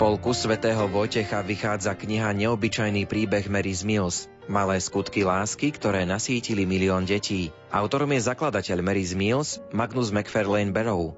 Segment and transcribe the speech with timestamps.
[0.00, 4.32] Z spolku svätého Vojtecha vychádza kniha Neobyčajný príbeh Mary Mills.
[4.48, 7.52] Malé skutky lásky, ktoré nasítili milión detí.
[7.68, 11.12] Autorom je zakladateľ Mary Mills, Magnus McFarlane Barrow.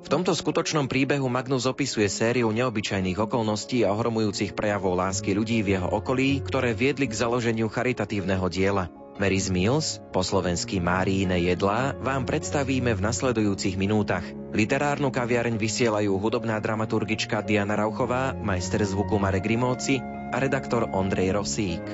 [0.00, 5.76] V tomto skutočnom príbehu Magnus opisuje sériu neobyčajných okolností a ohromujúcich prejavov lásky ľudí v
[5.76, 8.88] jeho okolí, ktoré viedli k založeniu charitatívneho diela.
[9.20, 14.24] Mary's Meals, po slovensky Máriine jedlá, vám predstavíme v nasledujúcich minútach.
[14.56, 20.00] Literárnu kaviareň vysielajú hudobná dramaturgička Diana Rauchová, majster zvuku Marek Grimóci
[20.32, 21.84] a redaktor Ondrej Rosík.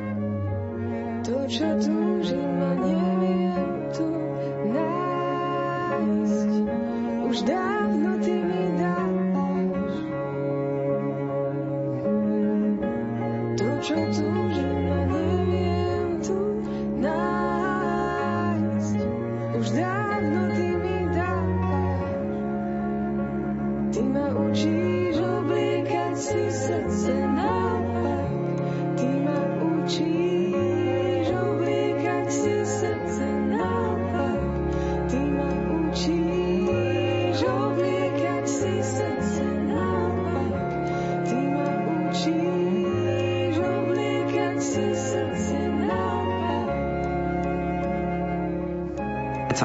[1.26, 2.54] To, čo túžim,
[3.98, 4.06] tu
[4.70, 6.50] nájsť,
[7.26, 9.94] už dávno ty mi dáš.
[13.58, 14.37] To, čo túžim,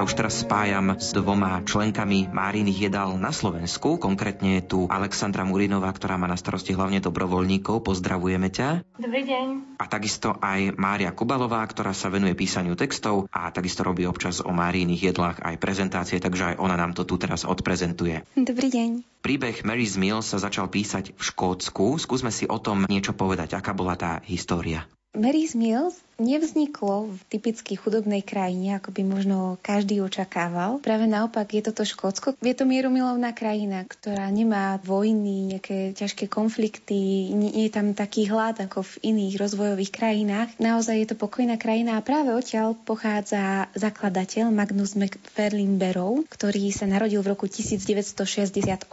[0.03, 3.95] sa už teraz spájam s dvoma členkami Máriných jedál na Slovensku.
[3.95, 7.87] Konkrétne je tu Alexandra Murinová, ktorá má na starosti hlavne dobrovoľníkov.
[7.87, 8.83] Pozdravujeme ťa.
[8.99, 9.79] Dobrý deň.
[9.79, 14.51] A takisto aj Mária Kubalová, ktorá sa venuje písaniu textov a takisto robí občas o
[14.51, 18.27] Máriných jedlách aj prezentácie, takže aj ona nám to tu teraz odprezentuje.
[18.35, 19.23] Dobrý deň.
[19.23, 21.95] Príbeh Mary's Mill sa začal písať v Škótsku.
[21.95, 23.55] Skúsme si o tom niečo povedať.
[23.55, 24.83] Aká bola tá história?
[25.13, 30.79] Mary's Mills nevzniklo v typicky chudobnej krajine, ako by možno každý očakával.
[30.79, 32.39] Práve naopak je toto Škótsko.
[32.39, 38.63] Je to mierumilovná krajina, ktorá nemá vojny, nejaké ťažké konflikty, nie je tam taký hlad
[38.63, 40.49] ako v iných rozvojových krajinách.
[40.57, 46.87] Naozaj je to pokojná krajina a práve odtiaľ pochádza zakladateľ Magnus McFarlane Barrow, ktorý sa
[46.87, 48.87] narodil v roku 1968.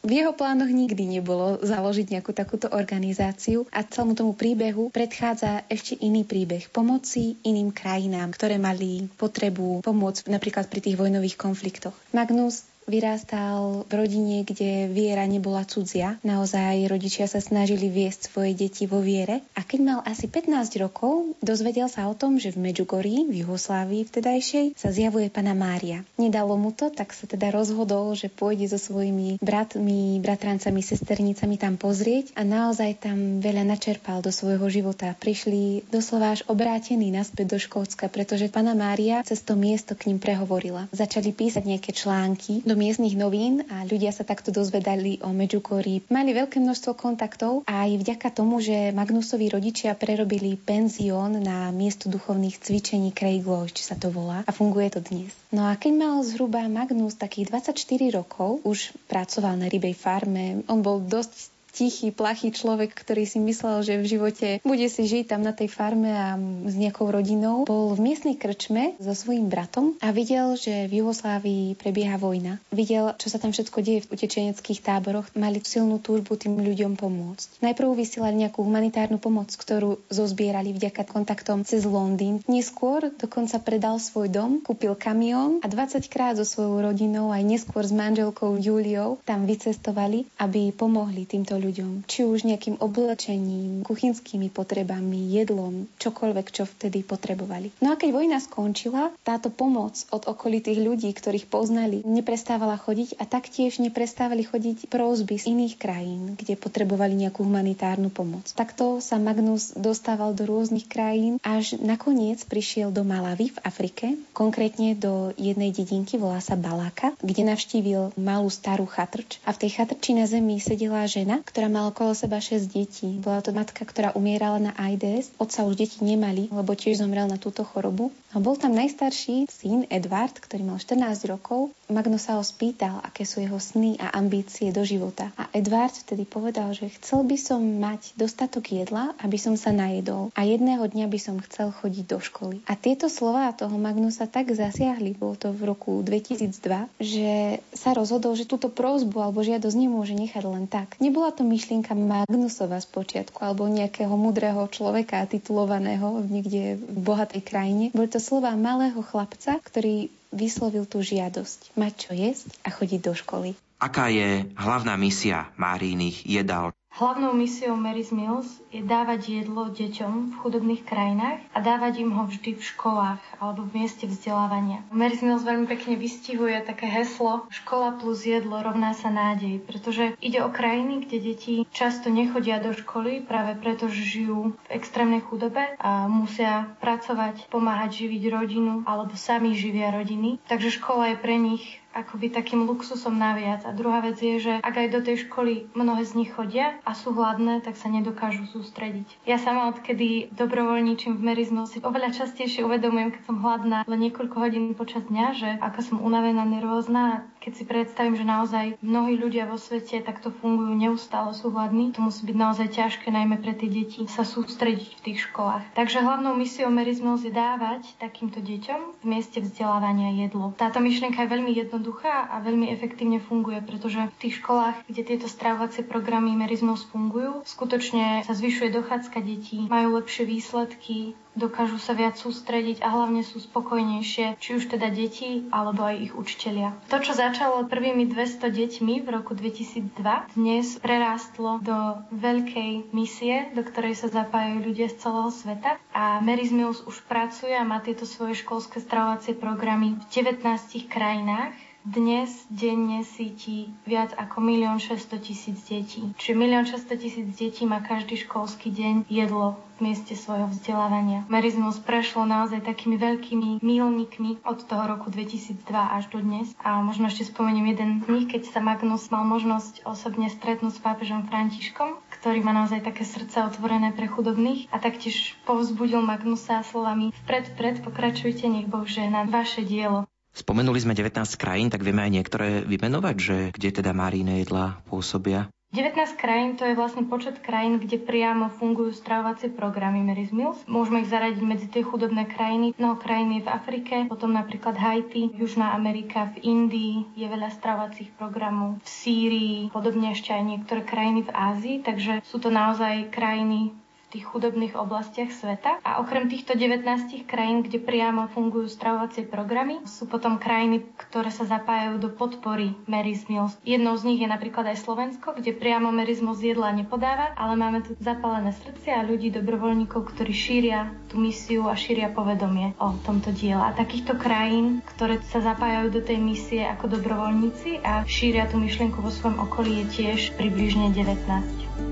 [0.00, 5.98] V jeho plánoch nikdy nebolo založiť nejakú takúto organizáciu a celému tomu príbehu predchádza ešte
[6.00, 11.94] iný príbeh pomoci iným krajinám, ktoré mali potrebu pomôcť napríklad pri tých vojnových konfliktoch.
[12.14, 16.16] Magnus Vyrástal v rodine, kde viera nebola cudzia.
[16.24, 19.44] Naozaj rodičia sa snažili viesť svoje deti vo viere.
[19.54, 24.08] A keď mal asi 15 rokov, dozvedel sa o tom, že v Medžugorí, v Juhoslávii
[24.08, 26.02] vtedajšej, sa zjavuje pana Mária.
[26.16, 31.76] Nedalo mu to, tak sa teda rozhodol, že pôjde so svojimi bratmi, bratrancami, sesternicami tam
[31.78, 35.14] pozrieť a naozaj tam veľa načerpal do svojho života.
[35.14, 40.18] Prišli doslova až obrátení naspäť do Škótska, pretože pana Mária cez to miesto k ním
[40.18, 40.90] prehovorila.
[40.90, 46.06] Začali písať nejaké články do miestnych novín a ľudia sa takto dozvedali o Medžugorí.
[46.06, 52.06] Mali veľké množstvo kontaktov a aj vďaka tomu, že Magnusovi rodičia prerobili penzión na miesto
[52.06, 55.34] duchovných cvičení Craig Lodge sa to volá a funguje to dnes.
[55.50, 57.74] No a keď mal zhruba Magnus takých 24
[58.14, 63.82] rokov, už pracoval na rybej farme, on bol dosť tichý, plachý človek, ktorý si myslel,
[63.86, 66.34] že v živote bude si žiť tam na tej farme a
[66.66, 71.78] s nejakou rodinou, bol v miestnej krčme so svojím bratom a videl, že v Jugoslávii
[71.78, 72.58] prebieha vojna.
[72.74, 75.30] Videl, čo sa tam všetko deje v utečeneckých táboroch.
[75.38, 77.62] Mali silnú túžbu tým ľuďom pomôcť.
[77.62, 82.42] Najprv vysielali nejakú humanitárnu pomoc, ktorú zozbierali vďaka kontaktom cez Londýn.
[82.50, 87.84] Neskôr dokonca predal svoj dom, kúpil kamión a 20 krát so svojou rodinou aj neskôr
[87.86, 92.08] s manželkou Juliou tam vycestovali, aby pomohli týmto ľuďom.
[92.08, 97.70] Či už nejakým oblečením, kuchynskými potrebami, jedlom, čokoľvek, čo vtedy potrebovali.
[97.84, 103.28] No a keď vojna skončila, táto pomoc od okolitých ľudí, ktorých poznali, neprestávala chodiť a
[103.28, 108.48] taktiež neprestávali chodiť prózby z iných krajín, kde potrebovali nejakú humanitárnu pomoc.
[108.56, 114.96] Takto sa Magnus dostával do rôznych krajín, až nakoniec prišiel do Malavy v Afrike, konkrétne
[114.96, 120.16] do jednej dedinky, volá sa Balaka, kde navštívil malú starú chatrč a v tej chatrči
[120.16, 123.18] na zemi sedela žena, ktorá mala okolo seba 6 detí.
[123.18, 125.34] Bola to matka, ktorá umierala na AIDS.
[125.42, 128.14] Otca už deti nemali, lebo tiež zomrel na túto chorobu.
[128.30, 131.74] A bol tam najstarší syn Edward, ktorý mal 14 rokov.
[131.90, 135.34] Magnus sa ho spýtal, aké sú jeho sny a ambície do života.
[135.34, 140.30] A Edward vtedy povedal, že chcel by som mať dostatok jedla, aby som sa najedol.
[140.38, 142.62] A jedného dňa by som chcel chodiť do školy.
[142.70, 148.38] A tieto slova toho Magnusa tak zasiahli, bolo to v roku 2002, že sa rozhodol,
[148.38, 150.94] že túto prozbu alebo žiadosť nemôže nechať len tak.
[151.02, 157.84] Nebola to myšlienka Magnusova z počiatku alebo nejakého mudrého človeka titulovaného niekde v bohatej krajine.
[157.90, 163.14] Boli to slova malého chlapca, ktorý vyslovil tú žiadosť mať čo jesť a chodiť do
[163.14, 163.50] školy.
[163.80, 166.72] Aká je hlavná misia Máriných jedal?
[166.90, 172.26] Hlavnou misiou Mary's Mills je dávať jedlo deťom v chudobných krajinách a dávať im ho
[172.26, 174.82] vždy v školách alebo v mieste vzdelávania.
[174.90, 180.42] Mary's Mills veľmi pekne vystihuje také heslo škola plus jedlo rovná sa nádej, pretože ide
[180.42, 185.78] o krajiny, kde deti často nechodia do školy práve preto, že žijú v extrémnej chudobe
[185.78, 190.42] a musia pracovať, pomáhať živiť rodinu alebo sami živia rodiny.
[190.50, 193.68] Takže škola je pre nich akoby takým luxusom naviac.
[193.68, 196.96] A druhá vec je, že ak aj do tej školy mnohé z nich chodia a
[196.96, 199.28] sú hladné, tak sa nedokážu sústrediť.
[199.28, 204.36] Ja sama odkedy dobrovoľníčim v Merizmo si oveľa častejšie uvedomujem, keď som hladná len niekoľko
[204.40, 207.28] hodín počas dňa, že ako som unavená, nervózna.
[207.40, 212.04] Keď si predstavím, že naozaj mnohí ľudia vo svete takto fungujú, neustále sú hladní, to
[212.04, 215.64] musí byť naozaj ťažké, najmä pre tie deti, sa sústrediť v tých školách.
[215.72, 220.52] Takže hlavnou misiou Merizmos je dávať takýmto deťom v mieste vzdelávania jedlo.
[220.56, 225.02] Táto myšlienka je veľmi jednoduchá jednoduchá a veľmi efektívne funguje, pretože v tých školách, kde
[225.02, 231.94] tieto stravovacie programy Merizmos fungujú, skutočne sa zvyšuje dochádzka detí, majú lepšie výsledky, dokážu sa
[231.94, 236.74] viac sústrediť a hlavne sú spokojnejšie, či už teda deti alebo aj ich učitelia.
[236.90, 243.62] To, čo začalo prvými 200 deťmi v roku 2002, dnes prerástlo do veľkej misie, do
[243.66, 248.36] ktorej sa zapájajú ľudia z celého sveta a Mary's už pracuje a má tieto svoje
[248.42, 250.42] školské stravovacie programy v 19
[250.90, 251.54] krajinách
[251.84, 256.12] dnes denne síti viac ako 1 600 tisíc detí.
[256.20, 261.24] Čiže 1 600 tisíc detí má každý školský deň jedlo v mieste svojho vzdelávania.
[261.32, 266.52] Merizmus prešlo naozaj takými veľkými mílnikmi od toho roku 2002 až do dnes.
[266.60, 270.84] A možno ešte spomeniem jeden z nich, keď sa Magnus mal možnosť osobne stretnúť s
[270.84, 277.16] pápežom Františkom, ktorý má naozaj také srdce otvorené pre chudobných a taktiež povzbudil Magnusa slovami
[277.24, 280.04] vpred, vpred, pokračujte, nech Boh žehná vaše dielo.
[280.30, 285.50] Spomenuli sme 19 krajín, tak vieme aj niektoré vymenovať, že kde teda maríne jedlá pôsobia?
[285.70, 290.58] 19 krajín to je vlastne počet krajín, kde priamo fungujú stravovacie programy Mary's Mills.
[290.66, 292.74] Môžeme ich zaradiť medzi tie chudobné krajiny.
[292.74, 298.10] Mnoho krajín je v Afrike, potom napríklad Haiti, Južná Amerika, v Indii je veľa stravovacích
[298.18, 303.70] programov, v Sýrii, podobne ešte aj niektoré krajiny v Ázii, takže sú to naozaj krajiny
[304.10, 305.78] tých chudobných oblastiach sveta.
[305.86, 306.82] A okrem týchto 19
[307.24, 313.30] krajín, kde priamo fungujú stravovacie programy, sú potom krajiny, ktoré sa zapájajú do podpory Mary's
[313.30, 313.54] Meals.
[313.62, 317.86] Jednou z nich je napríklad aj Slovensko, kde priamo Mary's Meals jedla nepodáva, ale máme
[317.86, 323.30] tu zapálené srdcia a ľudí, dobrovoľníkov, ktorí šíria tú misiu a šíria povedomie o tomto
[323.30, 323.62] diele.
[323.62, 328.98] A takýchto krajín, ktoré sa zapájajú do tej misie ako dobrovoľníci a šíria tú myšlienku
[328.98, 331.89] vo svojom okolí je tiež približne 19.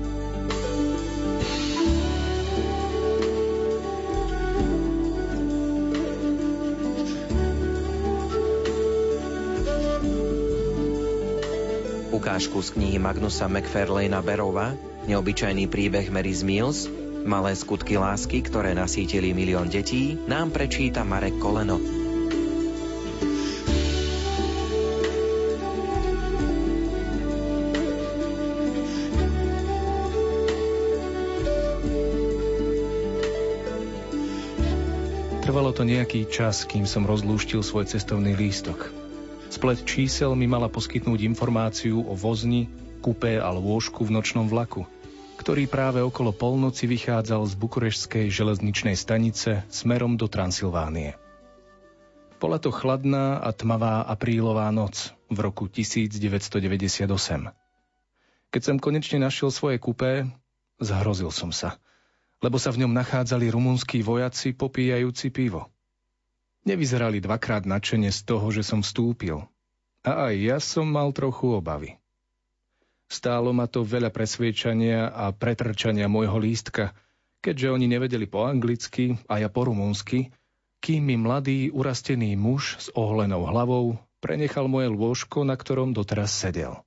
[12.09, 14.73] ukážku z knihy Magnusa McFarlane'a Berova,
[15.05, 16.89] neobyčajný príbeh Mary's Mills,
[17.25, 21.77] malé skutky lásky, ktoré nasítili milión detí, nám prečíta Marek Koleno.
[35.49, 39.08] Trvalo to nejaký čas, kým som rozlúštil svoj cestovný lístok.
[39.59, 42.71] Splet čísel mi mala poskytnúť informáciu o vozni,
[43.03, 44.87] kupé a lôžku v nočnom vlaku,
[45.35, 51.19] ktorý práve okolo polnoci vychádzal z bukurešskej železničnej stanice smerom do Transylvánie.
[52.39, 57.11] Bola to chladná a tmavá aprílová noc v roku 1998.
[58.55, 60.23] Keď som konečne našiel svoje kupé,
[60.79, 61.83] zhrozil som sa,
[62.39, 65.67] lebo sa v ňom nachádzali rumunskí vojaci popíjajúci pivo.
[66.67, 69.47] Nevyzerali dvakrát nadšene z toho, že som vstúpil.
[70.03, 71.99] A aj ja som mal trochu obavy.
[73.09, 76.93] Stálo ma to veľa presviečania a pretrčania môjho lístka,
[77.41, 80.29] keďže oni nevedeli po anglicky a ja po rumúnsky,
[80.79, 86.85] kým mi mladý urastený muž s ohlenou hlavou prenechal moje lôžko, na ktorom doteraz sedel.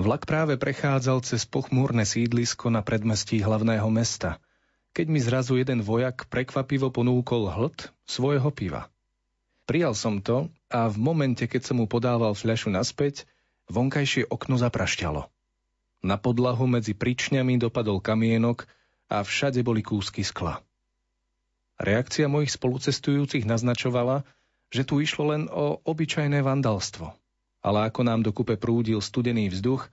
[0.00, 4.38] Vlak práve prechádzal cez pochmúrne sídlisko na predmestí hlavného mesta–
[4.92, 8.92] keď mi zrazu jeden vojak prekvapivo ponúkol hlt svojho piva.
[9.64, 13.24] Prijal som to a v momente, keď som mu podával fľašu naspäť,
[13.72, 15.24] vonkajšie okno zaprašťalo.
[16.04, 18.68] Na podlahu medzi pričňami dopadol kamienok
[19.08, 20.60] a všade boli kúsky skla.
[21.80, 24.28] Reakcia mojich spolucestujúcich naznačovala,
[24.68, 27.16] že tu išlo len o obyčajné vandalstvo.
[27.62, 29.88] Ale ako nám do kupe prúdil studený vzduch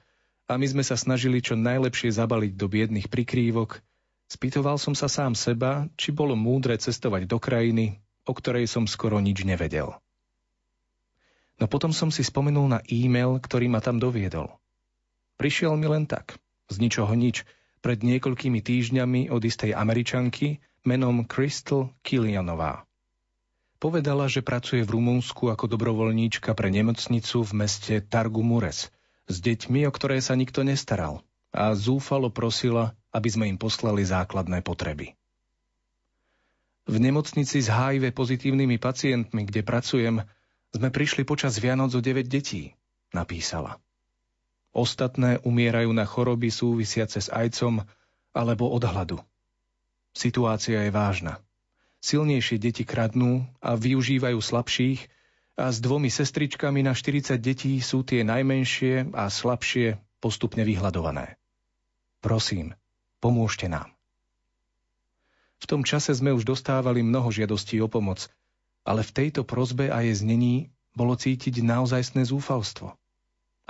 [0.49, 3.79] a my sme sa snažili čo najlepšie zabaliť do biedných prikrývok,
[4.29, 7.97] Spýtoval som sa sám seba, či bolo múdre cestovať do krajiny,
[8.29, 9.97] o ktorej som skoro nič nevedel.
[11.57, 14.53] No potom som si spomenul na e-mail, ktorý ma tam doviedol.
[15.41, 16.37] Prišiel mi len tak,
[16.69, 17.43] z ničoho nič
[17.81, 22.87] pred niekoľkými týždňami od istej američanky menom Crystal Kilianová.
[23.79, 28.91] Povedala, že pracuje v Rumunsku ako dobrovoľníčka pre nemocnicu v meste Targu Mures
[29.27, 31.23] s deťmi, o ktoré sa nikto nestaral
[31.55, 35.18] a zúfalo prosila, aby sme im poslali základné potreby.
[36.89, 40.25] V nemocnici s HIV pozitívnymi pacientmi, kde pracujem,
[40.73, 42.73] sme prišli počas Vianoc o 9 detí,
[43.13, 43.77] napísala.
[44.73, 47.85] Ostatné umierajú na choroby súvisiace s ajcom
[48.33, 49.21] alebo od hladu.
[50.17, 51.37] Situácia je vážna.
[52.01, 55.05] Silnejšie deti kradnú a využívajú slabších
[55.61, 61.37] a s dvomi sestričkami na 40 detí sú tie najmenšie a slabšie postupne vyhľadované.
[62.17, 62.73] Prosím,
[63.21, 63.98] pomôžte nám.
[65.59, 68.31] V tom čase sme už dostávali mnoho žiadostí o pomoc,
[68.87, 72.95] ale v tejto prozbe a jej znení bolo cítiť naozajstné zúfalstvo.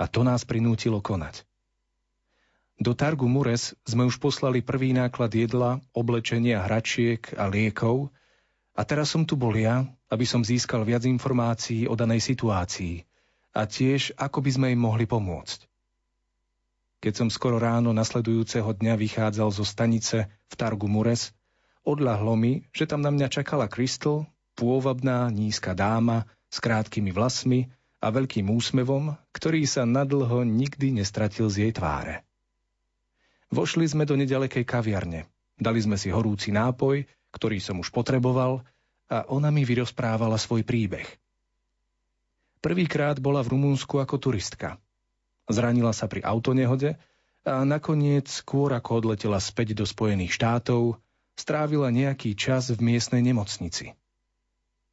[0.00, 1.44] A to nás prinútilo konať.
[2.80, 8.08] Do Targu Mures sme už poslali prvý náklad jedla, oblečenia, hračiek a liekov
[8.72, 13.04] a teraz som tu bol ja, aby som získal viac informácií o danej situácii
[13.52, 15.68] a tiež, ako by sme im mohli pomôcť.
[17.04, 21.36] Keď som skoro ráno nasledujúceho dňa vychádzal zo stanice v Targu Mures,
[21.86, 27.70] odľahlo mi, že tam na mňa čakala Crystal, pôvabná, nízka dáma s krátkými vlasmi
[28.00, 32.26] a veľkým úsmevom, ktorý sa nadlho nikdy nestratil z jej tváre.
[33.50, 35.26] Vošli sme do nedalekej kaviarne.
[35.60, 38.66] Dali sme si horúci nápoj ktorý som už potreboval,
[39.10, 41.06] a ona mi vyrozprávala svoj príbeh.
[42.62, 44.78] Prvýkrát bola v Rumúnsku ako turistka.
[45.50, 46.94] Zranila sa pri autonehode
[47.42, 51.00] a nakoniec, skôr ako odletela späť do Spojených štátov,
[51.40, 53.96] strávila nejaký čas v miestnej nemocnici.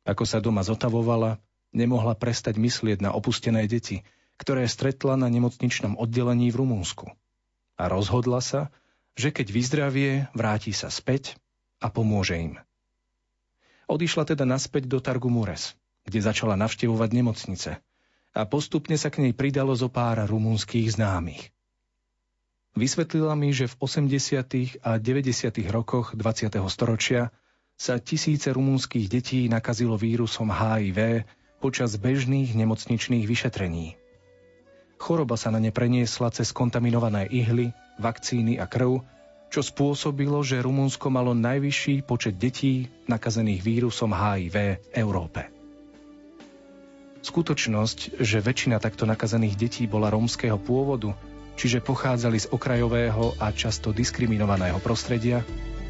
[0.07, 1.43] Ako sa doma zotavovala,
[1.75, 4.07] nemohla prestať myslieť na opustené deti,
[4.39, 7.11] ktoré stretla na nemocničnom oddelení v Rumúnsku.
[7.75, 8.71] A rozhodla sa,
[9.19, 11.35] že keď vyzdravie, vráti sa späť
[11.83, 12.55] a pomôže im.
[13.91, 15.75] Odišla teda naspäť do Targu Mures,
[16.07, 17.71] kde začala navštevovať nemocnice
[18.37, 21.49] a postupne sa k nej pridalo zo pár rumúnskych známych.
[22.77, 24.85] Vysvetlila mi, že v 80.
[24.85, 25.65] a 90.
[25.73, 26.53] rokoch 20.
[26.69, 27.33] storočia
[27.73, 31.25] sa tisíce rumúnskych detí nakazilo vírusom HIV
[31.57, 33.97] počas bežných nemocničných vyšetrení.
[35.01, 39.01] Choroba sa na ne preniesla cez kontaminované ihly, vakcíny a krv,
[39.49, 44.57] čo spôsobilo, že Rumunsko malo najvyšší počet detí nakazených vírusom HIV v
[44.93, 45.49] Európe.
[47.25, 51.17] Skutočnosť, že väčšina takto nakazených detí bola rómskeho pôvodu,
[51.57, 55.41] čiže pochádzali z okrajového a často diskriminovaného prostredia,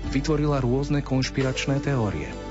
[0.09, 2.31] vytvorila rôzne konšpiračné teórie–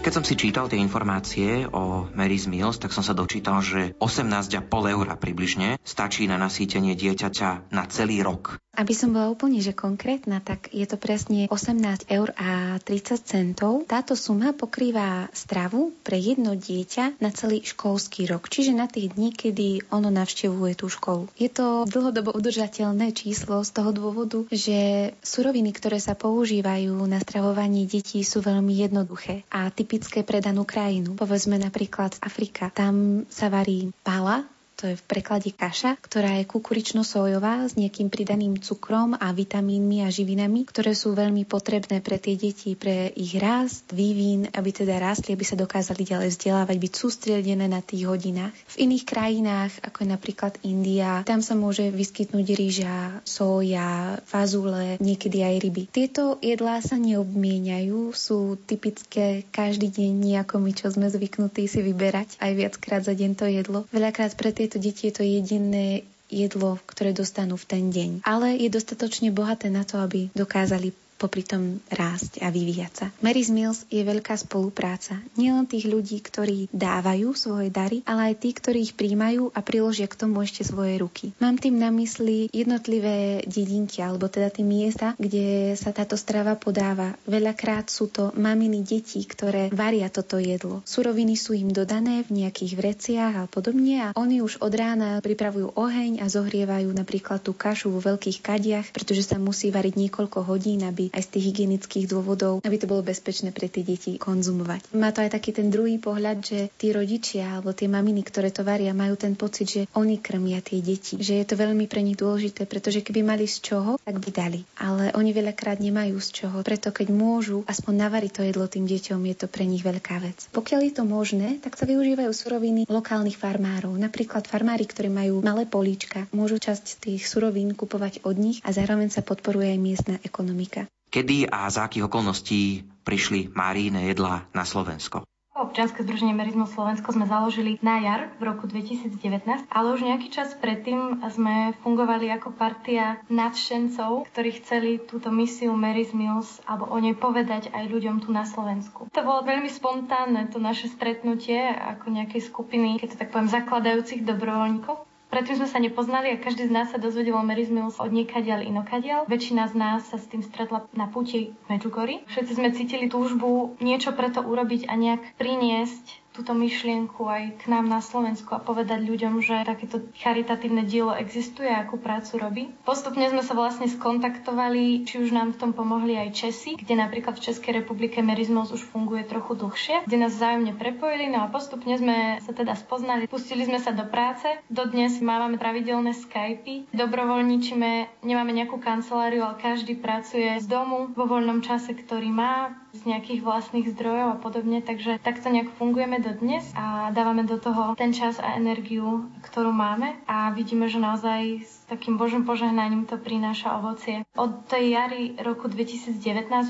[0.00, 4.64] Keď som si čítal tie informácie o Mary's Mills, tak som sa dočítal, že 18,5
[4.96, 8.56] eur približne stačí na nasýtenie dieťaťa na celý rok.
[8.80, 13.84] Aby som bola úplne že konkrétna, tak je to presne 18 eur a 30 centov.
[13.84, 19.36] Táto suma pokrýva stravu pre jedno dieťa na celý školský rok, čiže na tých dní,
[19.36, 21.28] kedy ono navštevuje tú školu.
[21.36, 27.84] Je to dlhodobo udržateľné číslo z toho dôvodu, že suroviny, ktoré sa používajú na stravovanie
[27.84, 31.20] detí, sú veľmi jednoduché a typické pre danú krajinu.
[31.20, 32.72] Povedzme napríklad Afrika.
[32.72, 34.48] Tam sa varí pala,
[34.80, 40.08] to je v preklade kaša, ktorá je kukurično-sojová s nejakým pridaným cukrom a vitamínmi a
[40.08, 45.36] živinami, ktoré sú veľmi potrebné pre tie deti, pre ich rast, vývin, aby teda rástli,
[45.36, 48.56] aby sa dokázali ďalej vzdelávať, byť sústredené na tých hodinách.
[48.72, 55.44] V iných krajinách, ako je napríklad India, tam sa môže vyskytnúť rýža, soja, fazule, niekedy
[55.44, 55.82] aj ryby.
[55.92, 62.40] Tieto jedlá sa neobmieniajú, sú typické každý deň nejako my, čo sme zvyknutí si vyberať
[62.40, 63.84] aj viackrát za deň to jedlo.
[63.92, 68.10] Veľakrát pre tie tieto deti je to jediné jedlo, ktoré dostanú v ten deň.
[68.22, 73.06] Ale je dostatočne bohaté na to, aby dokázali popri tom rásť a vyvíjať sa.
[73.20, 75.20] Mary's Mills je veľká spolupráca.
[75.36, 80.08] Nielen tých ľudí, ktorí dávajú svoje dary, ale aj tí, ktorí ich príjmajú a priložia
[80.08, 81.36] k tomu ešte svoje ruky.
[81.36, 87.12] Mám tým na mysli jednotlivé dedinky, alebo teda tie miesta, kde sa táto strava podáva.
[87.28, 90.80] Veľakrát sú to maminy detí, ktoré varia toto jedlo.
[90.88, 95.76] Suroviny sú im dodané v nejakých vreciach a podobne a oni už od rána pripravujú
[95.76, 100.86] oheň a zohrievajú napríklad tú kašu vo veľkých kadiach, pretože sa musí variť niekoľko hodín,
[100.86, 104.94] aby aj z tých hygienických dôvodov, aby to bolo bezpečné pre tie deti konzumovať.
[104.96, 108.62] Má to aj taký ten druhý pohľad, že tí rodičia alebo tie maminy, ktoré to
[108.62, 111.18] varia, majú ten pocit, že oni krmia tie deti.
[111.18, 114.60] Že je to veľmi pre nich dôležité, pretože keby mali z čoho, tak by dali.
[114.78, 116.62] Ale oni veľakrát nemajú z čoho.
[116.62, 120.46] Preto keď môžu aspoň navariť to jedlo tým deťom, je to pre nich veľká vec.
[120.54, 123.96] Pokiaľ je to možné, tak sa využívajú suroviny lokálnych farmárov.
[123.96, 129.08] Napríklad farmári, ktorí majú malé políčka, môžu časť tých surovín kupovať od nich a zároveň
[129.08, 130.86] sa podporuje aj miestna ekonomika.
[131.10, 135.26] Kedy a za akých okolností prišli Máríne jedlá na Slovensko?
[135.50, 140.54] Občianske združenie Merizmus Slovensko sme založili na jar v roku 2019, ale už nejaký čas
[140.54, 147.18] predtým sme fungovali ako partia nadšencov, ktorí chceli túto misiu Mary's Mills alebo o nej
[147.18, 149.10] povedať aj ľuďom tu na Slovensku.
[149.10, 154.22] To bolo veľmi spontánne, to naše stretnutie ako nejakej skupiny, keď to tak poviem, zakladajúcich
[154.22, 155.09] dobrovoľníkov.
[155.30, 158.66] Predtým sme sa nepoznali a každý z nás sa dozvedel o Mary's Mills od niekadiaľ
[158.66, 159.30] inokadiaľ.
[159.30, 162.26] Väčšina z nás sa s tým stretla na puti v Medjugorji.
[162.26, 167.84] Všetci sme cítili túžbu niečo preto urobiť a nejak priniesť túto myšlienku aj k nám
[167.84, 172.62] na Slovensku a povedať ľuďom, že takéto charitatívne dielo existuje a akú prácu robí.
[172.88, 177.36] Postupne sme sa vlastne skontaktovali, či už nám v tom pomohli aj Česi, kde napríklad
[177.36, 181.92] v Českej republike Merizmos už funguje trochu dlhšie, kde nás vzájomne prepojili, no a postupne
[182.00, 184.48] sme sa teda spoznali, pustili sme sa do práce.
[184.72, 191.60] Dodnes máme pravidelné Skypy, dobrovoľníčime, nemáme nejakú kanceláriu, ale každý pracuje z domu vo voľnom
[191.60, 196.62] čase, ktorý má, z nejakých vlastných zdrojov a podobne, takže takto nejak fungujeme do dnes
[196.74, 201.72] a dávame do toho ten čas a energiu, ktorú máme a vidíme, že naozaj s
[201.86, 204.22] takým Božím požehnaním to prináša ovocie.
[204.34, 206.20] Od tej jary roku 2019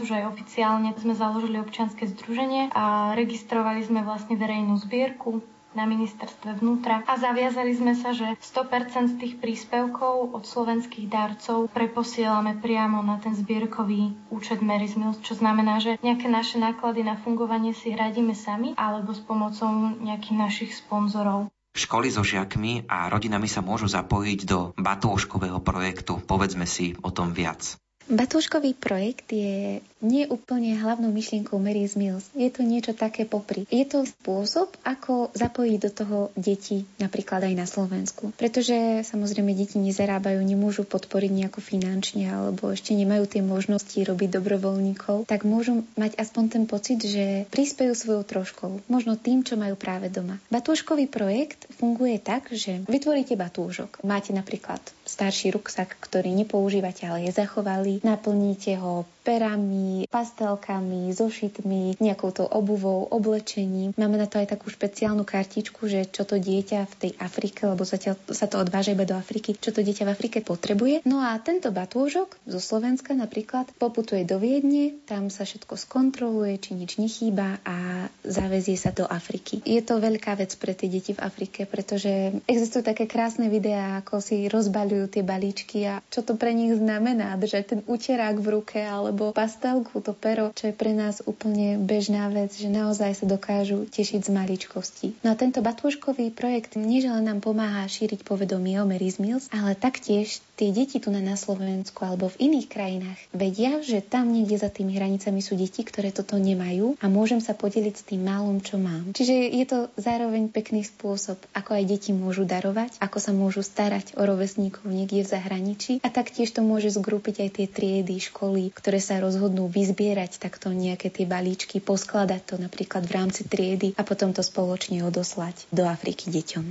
[0.01, 6.59] už aj oficiálne sme založili občianske združenie a registrovali sme vlastne verejnú zbierku na ministerstve
[6.59, 13.01] vnútra a zaviazali sme sa, že 100% z tých príspevkov od slovenských darcov preposielame priamo
[13.03, 18.35] na ten zbierkový účet Mary's čo znamená, že nejaké naše náklady na fungovanie si hradíme
[18.35, 19.71] sami alebo s pomocou
[20.03, 21.49] nejakých našich sponzorov.
[21.71, 26.19] Školy so žiakmi a rodinami sa môžu zapojiť do batúškového projektu.
[26.19, 27.79] Povedzme si o tom viac.
[28.11, 32.27] Batúškový projekt je nie úplne hlavnou myšlienkou Mary's Mills.
[32.35, 33.71] Je to niečo také popri.
[33.71, 38.35] Je to spôsob, ako zapojiť do toho deti napríklad aj na Slovensku.
[38.35, 45.31] Pretože samozrejme deti nezarábajú, nemôžu podporiť nejako finančne alebo ešte nemajú tie možnosti robiť dobrovoľníkov,
[45.31, 50.11] tak môžu mať aspoň ten pocit, že prispejú svojou troškou, možno tým, čo majú práve
[50.11, 50.43] doma.
[50.51, 54.03] Batúškový projekt funguje tak, že vytvoríte batúžok.
[54.03, 62.33] Máte napríklad starší ruksak, ktorý nepoužívate, ale je zachovali, naplníte ho perami, pastelkami, zošitmi, nejakou
[62.33, 63.93] tou obuvou, oblečením.
[63.95, 67.85] Máme na to aj takú špeciálnu kartičku, že čo to dieťa v tej Afrike, lebo
[67.85, 71.05] zatiaľ sa to odváža iba do Afriky, čo to dieťa v Afrike potrebuje.
[71.05, 76.75] No a tento batôžok zo Slovenska napríklad poputuje do Viedne, tam sa všetko skontroluje, či
[76.75, 79.61] nič nechýba a zavezie sa do Afriky.
[79.69, 84.25] Je to veľká vec pre tie deti v Afrike, pretože existujú také krásne videá, ako
[84.25, 88.79] si rozbaľujú tie balíčky a čo to pre nich znamená, držať ten úterák v ruke,
[88.81, 93.27] ale alebo pastelku, to pero, čo je pre nás úplne bežná vec, že naozaj sa
[93.27, 95.07] dokážu tešiť z maličkosti.
[95.27, 99.75] No a tento batúškový projekt nie len nám pomáha šíriť povedomie o Mary's Mills, ale
[99.75, 104.69] taktiež tie deti tu na, Slovensku alebo v iných krajinách vedia, že tam niekde za
[104.69, 108.77] tými hranicami sú deti, ktoré toto nemajú a môžem sa podeliť s tým málom, čo
[108.77, 109.17] mám.
[109.17, 114.21] Čiže je to zároveň pekný spôsob, ako aj deti môžu darovať, ako sa môžu starať
[114.21, 119.00] o rovesníkov niekde v zahraničí a taktiež to môže zgrúpiť aj tie triedy, školy, ktoré
[119.01, 124.31] sa rozhodnú vyzbierať takto nejaké tie balíčky, poskladať to napríklad v rámci triedy a potom
[124.37, 126.65] to spoločne odoslať do Afriky deťom.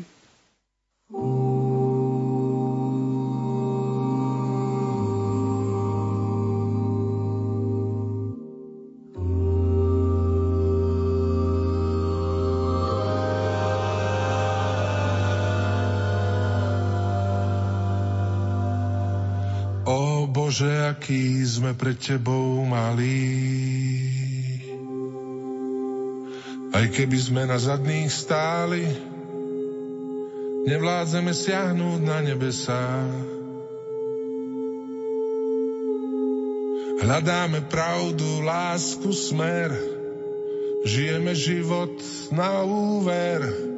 [20.59, 23.31] Bože, aký sme pred Tebou malí.
[26.75, 28.83] Aj keby sme na zadných stáli,
[30.67, 33.07] nevládzeme siahnuť na nebesá.
[37.07, 39.71] Hľadáme pravdu, lásku, smer,
[40.83, 41.95] žijeme život
[42.35, 43.68] na úver.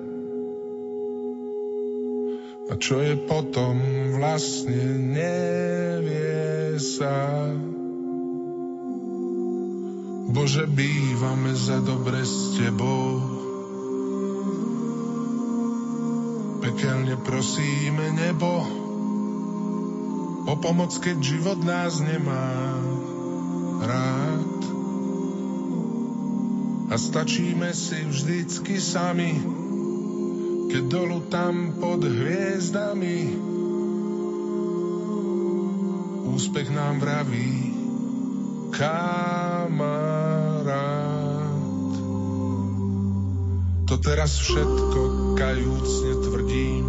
[2.71, 3.75] A čo je potom,
[4.15, 4.79] vlastne
[5.11, 7.51] nevie sa.
[10.31, 13.19] Bože, bývame za dobre s Tebou.
[16.63, 18.63] Pekelne prosíme nebo
[20.47, 22.79] o pomoc, keď život nás nemá.
[23.81, 24.59] rád.
[26.91, 29.35] A stačíme si vždycky sami,
[30.71, 33.35] keď dolu tam pod hviezdami
[36.31, 37.75] úspech nám vraví
[38.71, 40.63] kamarát.
[43.91, 45.01] To teraz všetko
[45.35, 46.87] kajúcne tvrdím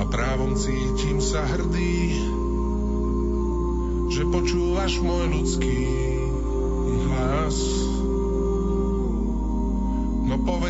[0.00, 2.24] a právom cítim sa hrdý,
[4.08, 5.80] že počúvaš môj ľudský
[7.04, 7.91] hlas.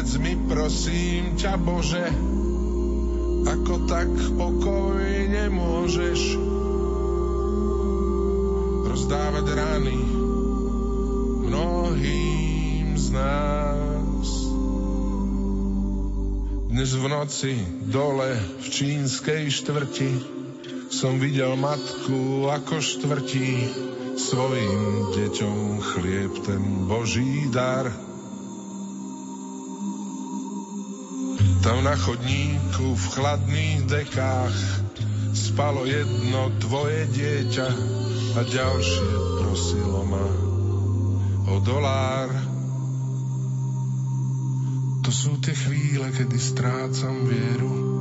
[0.03, 2.03] Povedz mi prosím ťa Bože,
[3.47, 6.43] ako tak pokojne môžeš
[8.83, 9.95] rozdávať rány
[11.47, 14.27] mnohým z nás.
[16.67, 17.55] Dnes v noci
[17.87, 20.11] dole v čínskej štvrti
[20.91, 23.71] som videl matku ako štvrtí
[24.19, 28.12] svojim deťom chlieb ten Boží dar.
[31.63, 34.59] Tam na chodníku v chladných dekách
[35.31, 37.69] spalo jedno tvoje dieťa
[38.35, 40.27] a ďalšie prosilo ma
[41.47, 42.35] o dolár.
[45.07, 47.92] To sú tie chvíle, kedy strácam vieru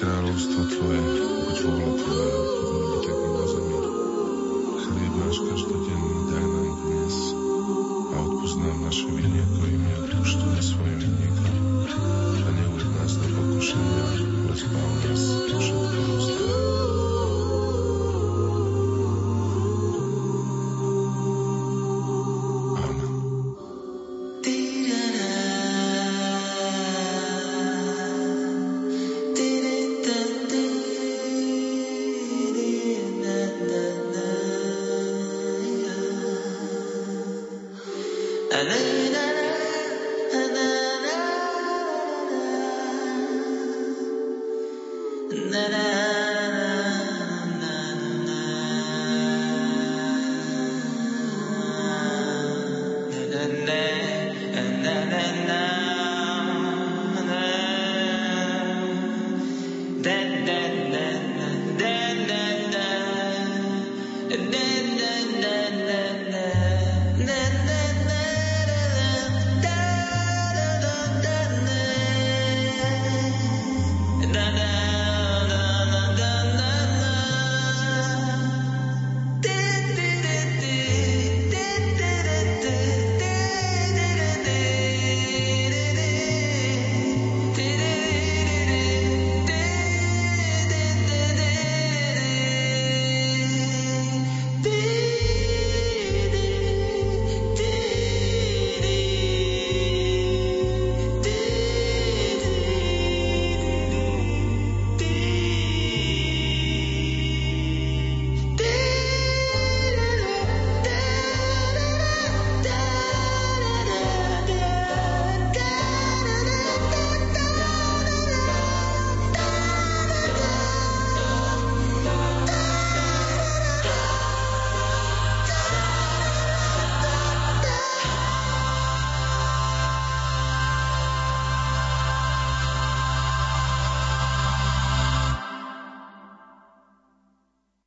[0.00, 1.29] kráľovstvo Tvoje,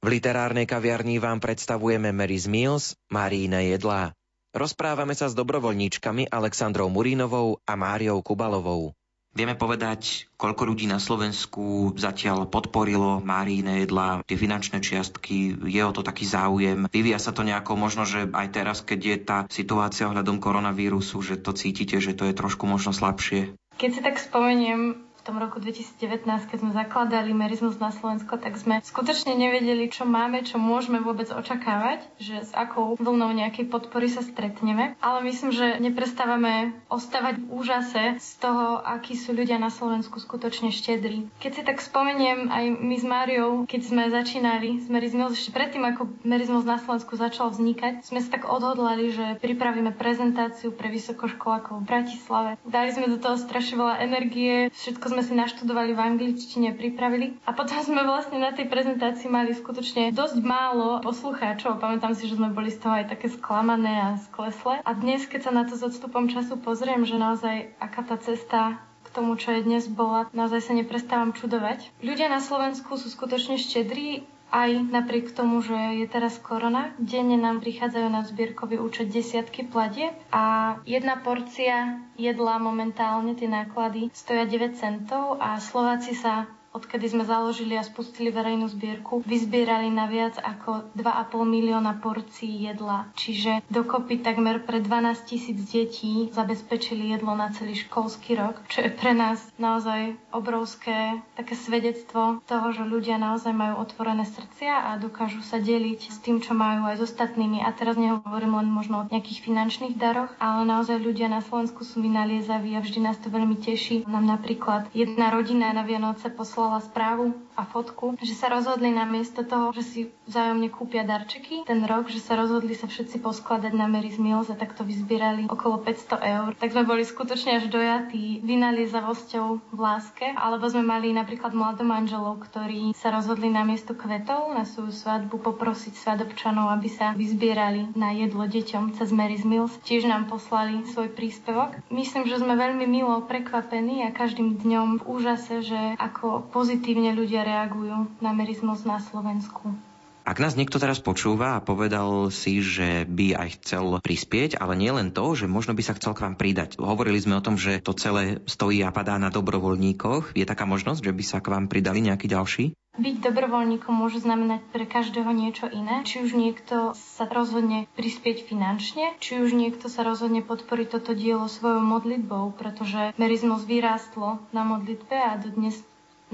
[0.04, 4.12] V literárnej kaviarni vám predstavujeme Mary's Meals, Maríne jedlá.
[4.52, 8.92] Rozprávame sa s dobrovoľníčkami Alexandrou Murínovou a Máriou Kubalovou.
[9.32, 15.96] Vieme povedať, koľko ľudí na Slovensku zatiaľ podporilo Máríne jedlá, tie finančné čiastky, je o
[15.96, 16.84] to taký záujem.
[16.92, 21.40] Vyvíja sa to nejako možno, že aj teraz, keď je tá situácia ohľadom koronavírusu, že
[21.40, 23.56] to cítite, že to je trošku možno slabšie?
[23.80, 28.84] Keď si tak spomeniem, tom roku 2019, keď sme zakladali Merizmus na Slovensko, tak sme
[28.84, 34.20] skutočne nevedeli, čo máme, čo môžeme vôbec očakávať, že s akou vlnou nejakej podpory sa
[34.20, 35.00] stretneme.
[35.00, 40.76] Ale myslím, že neprestávame ostávať v úžase z toho, akí sú ľudia na Slovensku skutočne
[40.76, 41.32] štedrí.
[41.40, 45.88] Keď si tak spomeniem aj my s Máriou, keď sme začínali s Merizmus, ešte predtým,
[45.88, 51.80] ako Merizmus na Slovensku začal vznikať, sme sa tak odhodlali, že pripravíme prezentáciu pre vysokoškolákov
[51.80, 52.52] v Bratislave.
[52.68, 57.38] Dali sme do toho strašne veľa energie, všetko sme si naštudovali v angličtine, pripravili.
[57.46, 61.78] A potom sme vlastne na tej prezentácii mali skutočne dosť málo poslucháčov.
[61.78, 64.82] Pamätám si, že sme boli z toho aj také sklamané a sklesle.
[64.82, 68.82] A dnes, keď sa na to s odstupom času pozriem, že naozaj aká tá cesta
[69.14, 71.94] tomu, čo je dnes bola, naozaj sa neprestávam čudovať.
[72.02, 77.58] Ľudia na Slovensku sú skutočne štedrí aj napriek tomu, že je teraz korona, denne nám
[77.66, 84.78] prichádzajú na zbierkový účet desiatky platie a jedna porcia jedla momentálne, tie náklady, stoja 9
[84.78, 90.90] centov a Slováci sa odkedy sme založili a spustili verejnú zbierku, vyzbierali na viac ako
[90.98, 93.14] 2,5 milióna porcií jedla.
[93.14, 98.90] Čiže dokopy takmer pre 12 tisíc detí zabezpečili jedlo na celý školský rok, čo je
[98.90, 105.46] pre nás naozaj obrovské také svedectvo toho, že ľudia naozaj majú otvorené srdcia a dokážu
[105.46, 107.62] sa deliť s tým, čo majú aj s ostatnými.
[107.62, 112.02] A teraz nehovorím len možno o nejakých finančných daroch, ale naozaj ľudia na Slovensku sú
[112.02, 114.10] vynaliezaví a vždy nás to veľmi teší.
[114.10, 119.46] Nám napríklad jedna rodina na Vianoce poslala poslala správu a fotku, že sa rozhodli namiesto
[119.46, 123.86] toho, že si vzájomne kúpia darčeky ten rok, že sa rozhodli sa všetci poskladať na
[123.86, 126.50] Mary's Meals a takto vyzbierali okolo 500 eur.
[126.58, 132.42] Tak sme boli skutočne až dojatí vynaliezavosťou v láske, alebo sme mali napríklad mladom manželov,
[132.50, 138.50] ktorí sa rozhodli namiesto kvetov na svoju svadbu poprosiť svadobčanov, aby sa vyzbierali na jedlo
[138.50, 139.78] deťom cez Mary's Meals.
[139.86, 141.78] Tiež nám poslali svoj príspevok.
[141.94, 147.43] Myslím, že sme veľmi milo prekvapení a každým dňom v úžase, že ako pozitívne ľudia
[147.44, 149.76] reagujú na merizmus na Slovensku.
[150.24, 154.88] Ak nás niekto teraz počúva a povedal si, že by aj chcel prispieť, ale nie
[154.88, 156.80] len to, že možno by sa chcel k vám pridať.
[156.80, 160.32] Hovorili sme o tom, že to celé stojí a padá na dobrovoľníkoch.
[160.40, 162.72] Je taká možnosť, že by sa k vám pridali nejakí ďalší?
[162.94, 166.08] Byť dobrovoľníkom môže znamenať pre každého niečo iné.
[166.08, 171.52] Či už niekto sa rozhodne prispieť finančne, či už niekto sa rozhodne podporiť toto dielo
[171.52, 175.84] svojou modlitbou, pretože merizmus vyrástlo na modlitbe a dodnes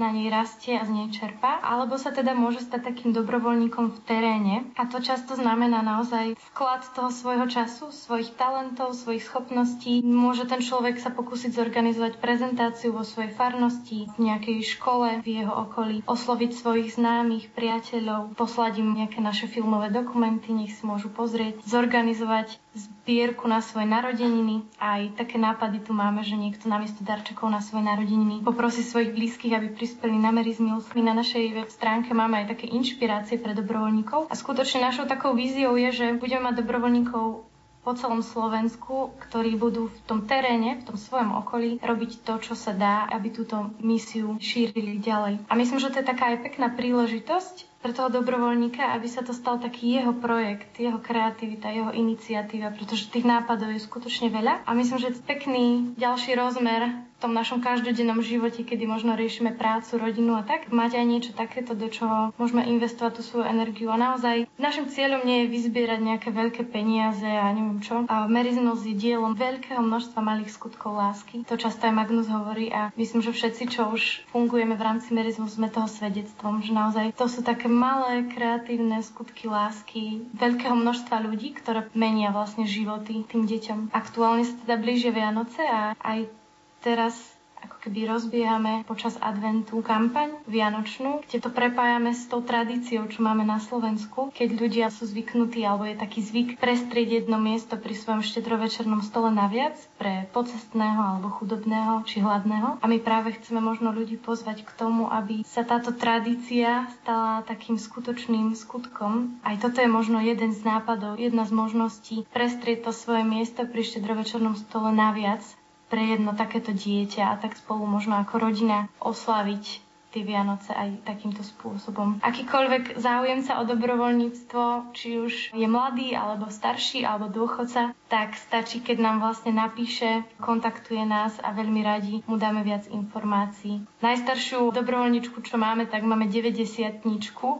[0.00, 3.98] na nej rastie a z nej čerpá, alebo sa teda môže stať takým dobrovoľníkom v
[4.08, 4.56] teréne.
[4.80, 10.00] A to často znamená naozaj vklad toho svojho času, svojich talentov, svojich schopností.
[10.00, 15.52] Môže ten človek sa pokúsiť zorganizovať prezentáciu vo svojej farnosti, v nejakej škole v jeho
[15.52, 21.60] okolí, osloviť svojich známych, priateľov, poslať im nejaké naše filmové dokumenty, nech si môžu pozrieť,
[21.68, 24.62] zorganizovať zbierku na svoje narodeniny.
[24.78, 29.54] Aj také nápady tu máme, že niekto namiesto darčekov na svoje narodeniny poprosí svojich blízkych,
[29.54, 30.86] aby prispeli na Mary's Meals.
[30.94, 34.30] My na našej web stránke máme aj také inšpirácie pre dobrovoľníkov.
[34.30, 39.88] A skutočne našou takou víziou je, že budeme mať dobrovoľníkov po celom Slovensku, ktorí budú
[39.88, 44.36] v tom teréne, v tom svojom okolí robiť to, čo sa dá, aby túto misiu
[44.36, 45.48] šírili ďalej.
[45.48, 49.32] A myslím, že to je taká aj pekná príležitosť pre toho dobrovoľníka, aby sa to
[49.32, 54.68] stal taký jeho projekt, jeho kreativita, jeho iniciatíva, pretože tých nápadov je skutočne veľa.
[54.68, 60.40] A myslím, že pekný ďalší rozmer tom našom každodennom živote, kedy možno riešime prácu, rodinu
[60.40, 63.92] a tak, mať aj niečo takéto, do čoho môžeme investovať tú svoju energiu.
[63.92, 68.08] A naozaj našim cieľom nie je vyzbierať nejaké veľké peniaze a neviem čo.
[68.08, 71.44] A Meriznos je dielom veľkého množstva malých skutkov lásky.
[71.44, 75.60] To často aj Magnus hovorí a myslím, že všetci, čo už fungujeme v rámci Merizmus,
[75.60, 81.52] sme toho svedectvom, že naozaj to sú také malé kreatívne skutky lásky veľkého množstva ľudí,
[81.52, 83.92] ktoré menia vlastne životy tým deťom.
[83.92, 86.39] Aktuálne sa teda blížia Vianoce a aj
[86.80, 87.14] teraz
[87.60, 93.44] ako keby rozbiehame počas adventu kampaň vianočnú, kde to prepájame s tou tradíciou, čo máme
[93.44, 98.24] na Slovensku, keď ľudia sú zvyknutí, alebo je taký zvyk prestrieť jedno miesto pri svojom
[98.24, 102.80] štedrovečernom stole naviac pre pocestného alebo chudobného či hladného.
[102.80, 107.76] A my práve chceme možno ľudí pozvať k tomu, aby sa táto tradícia stala takým
[107.76, 109.36] skutočným skutkom.
[109.44, 113.84] Aj toto je možno jeden z nápadov, jedna z možností prestrieť to svoje miesto pri
[113.84, 115.44] štedrovečernom stole naviac
[115.90, 121.40] pre jedno takéto dieťa a tak spolu možno ako rodina oslaviť tie Vianoce aj takýmto
[121.46, 122.18] spôsobom.
[122.20, 128.98] Akýkoľvek záujemca o dobrovoľníctvo, či už je mladý, alebo starší, alebo dôchodca, tak stačí, keď
[128.98, 133.86] nám vlastne napíše, kontaktuje nás a veľmi radi mu dáme viac informácií.
[134.02, 137.06] Najstaršiu dobrovoľničku, čo máme, tak máme 90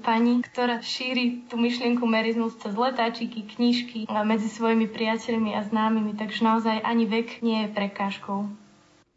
[0.02, 6.42] pani, ktorá šíri tú myšlienku merizmus cez letáčiky, knižky medzi svojimi priateľmi a známymi, takže
[6.42, 8.50] naozaj ani vek nie je prekážkou.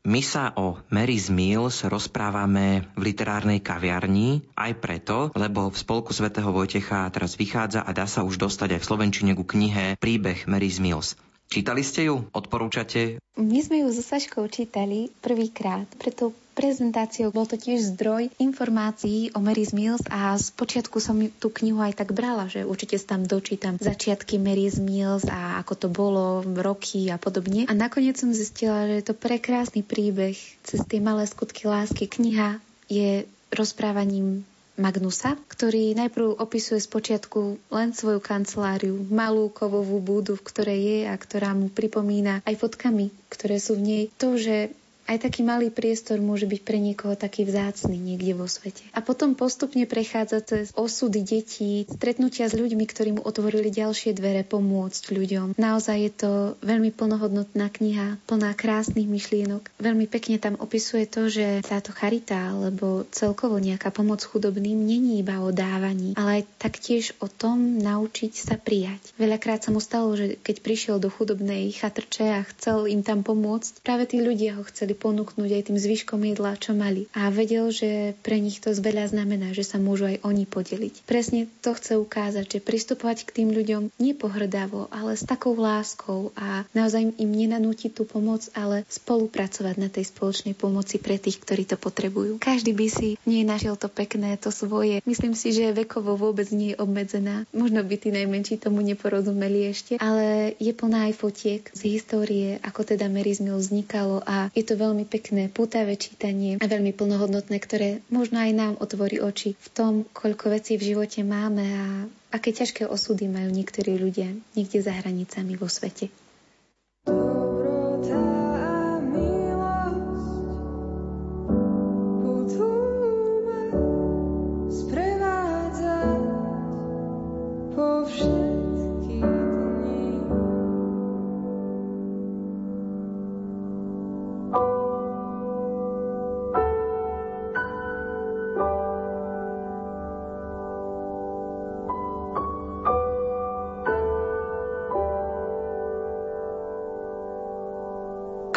[0.04, 6.52] My sa o Mary's Mills rozprávame v literárnej kaviarni aj preto, lebo v spolku svätého
[6.52, 10.84] Vojtecha teraz vychádza a dá sa už dostať aj v Slovenčine ku knihe Príbeh Mary's
[10.84, 11.16] Mills.
[11.54, 12.26] Čítali ste ju?
[12.34, 13.22] Odporúčate?
[13.38, 19.40] My sme ju so Saškou čítali prvýkrát, preto prezentáciou bol to tiež zdroj informácií o
[19.42, 23.30] Mary's Mills a z počiatku som tú knihu aj tak brala, že určite sa tam
[23.30, 27.70] dočítam začiatky Mary's Mills a ako to bolo, roky a podobne.
[27.70, 30.34] A nakoniec som zistila, že je to prekrásny príbeh
[30.66, 32.10] cez tie malé skutky lásky.
[32.10, 32.58] Kniha
[32.90, 34.42] je rozprávaním
[34.74, 41.00] Magnusa, ktorý najprv opisuje z počiatku len svoju kanceláriu, malú kovovú budu, v ktorej je
[41.06, 44.04] a ktorá mu pripomína aj fotkami, ktoré sú v nej.
[44.18, 44.74] To, že
[45.08, 48.84] aj taký malý priestor môže byť pre niekoho taký vzácny niekde vo svete.
[48.96, 54.48] A potom postupne prechádza cez osudy detí, stretnutia s ľuďmi, ktorí mu otvorili ďalšie dvere
[54.48, 55.48] pomôcť ľuďom.
[55.60, 56.32] Naozaj je to
[56.64, 59.68] veľmi plnohodnotná kniha, plná krásnych myšlienok.
[59.80, 65.44] Veľmi pekne tam opisuje to, že táto charita alebo celkovo nejaká pomoc chudobným není iba
[65.44, 69.14] o dávaní, ale aj taktiež o tom naučiť sa prijať.
[69.20, 73.84] Veľakrát sa mu stalo, že keď prišiel do chudobnej chatrče a chcel im tam pomôcť,
[73.84, 77.10] práve tí ľudia ho chceli mohli ponúknuť aj tým zvyškom jedla, čo mali.
[77.18, 81.10] A vedel, že pre nich to veľa znamená, že sa môžu aj oni podeliť.
[81.10, 86.70] Presne to chce ukázať, že pristupovať k tým ľuďom nepohrdavo, ale s takou láskou a
[86.78, 91.82] naozaj im nenanútiť tú pomoc, ale spolupracovať na tej spoločnej pomoci pre tých, ktorí to
[91.82, 92.38] potrebujú.
[92.38, 95.02] Každý by si nie našiel to pekné, to svoje.
[95.10, 97.50] Myslím si, že vekovo vôbec nie je obmedzená.
[97.50, 102.86] Možno by tí najmenší tomu neporozumeli ešte, ale je plná aj fotiek z histórie, ako
[102.86, 108.44] teda Merizmil vznikalo a je to veľmi pekné, pútavé čítanie a veľmi plnohodnotné, ktoré možno
[108.44, 111.88] aj nám otvorí oči v tom, koľko vecí v živote máme a
[112.36, 116.12] aké ťažké osudy majú niektorí ľudia niekde za hranicami vo svete.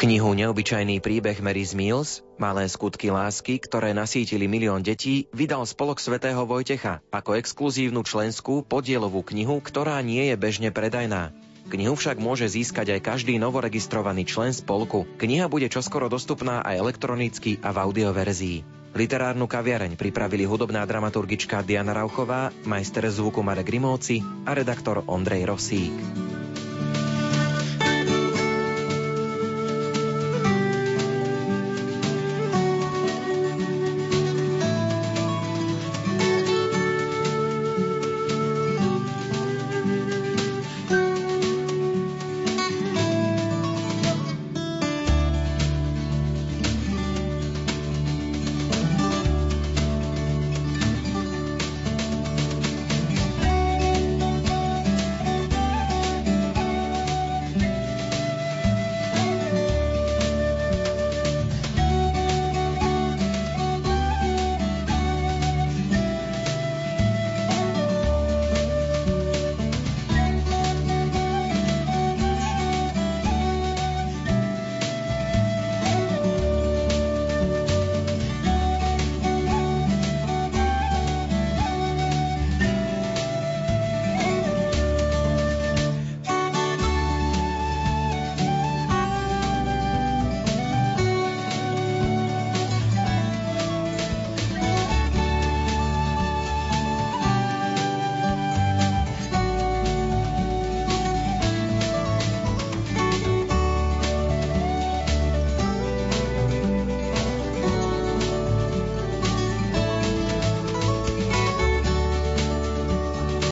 [0.07, 6.47] Knihu Neobyčajný príbeh Mary's Mills, Malé skutky lásky, ktoré nasítili milión detí, vydal Spolok svätého
[6.47, 11.35] Vojtecha ako exkluzívnu členskú podielovú knihu, ktorá nie je bežne predajná.
[11.75, 15.11] Knihu však môže získať aj každý novoregistrovaný člen spolku.
[15.19, 18.59] Kniha bude čoskoro dostupná aj elektronicky a v audioverzii.
[18.95, 26.26] Literárnu kaviareň pripravili hudobná dramaturgička Diana Rauchová, majster zvuku Marek Grimovci a redaktor Ondrej Rosík.